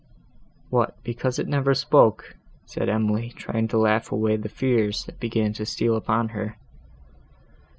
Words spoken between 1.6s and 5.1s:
spoke?" said Emily, trying to laugh away the fears